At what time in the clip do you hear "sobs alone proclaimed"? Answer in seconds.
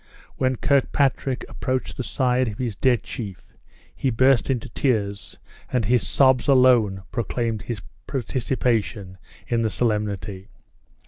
6.07-7.61